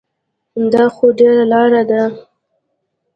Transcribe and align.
دا 0.73 0.83
خو 0.95 1.05
ډېره 1.19 1.45
لاره 1.51 1.81
ده. 1.89 2.01